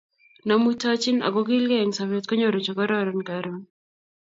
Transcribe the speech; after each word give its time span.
Nemuitochini 0.47 1.21
ako 1.27 1.39
kilkei 1.49 1.81
eng 1.83 1.95
sobet, 1.97 2.23
konyoru 2.27 2.59
chekororon 2.65 3.19
karon 3.29 3.61